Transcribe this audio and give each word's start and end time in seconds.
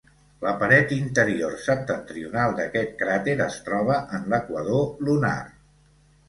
La 0.43 0.51
paret 0.61 0.93
interior 0.95 1.53
septentrional 1.65 2.55
d'aquest 2.61 2.95
cràter 3.03 3.37
es 3.47 3.59
troba 3.69 3.99
en 4.19 4.27
l'equador 4.35 4.83
lunar. 5.11 5.37